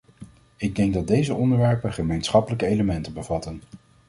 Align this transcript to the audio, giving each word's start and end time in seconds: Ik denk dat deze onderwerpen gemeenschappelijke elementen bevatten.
Ik 0.57 0.75
denk 0.75 0.93
dat 0.93 1.07
deze 1.07 1.33
onderwerpen 1.33 1.93
gemeenschappelijke 1.93 2.65
elementen 2.65 3.13
bevatten. 3.13 3.61